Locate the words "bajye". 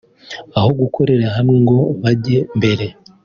2.01-2.37